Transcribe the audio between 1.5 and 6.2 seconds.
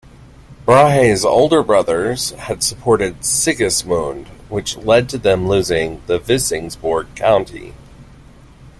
brothers had supported Sigismund which led to them losing the